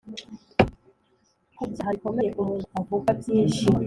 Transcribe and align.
ku 1.55 1.63
byaha 1.71 1.89
bikomeye 1.95 2.29
umuntu 2.41 2.69
uvugwa 2.79 3.09
byishi 3.19 3.65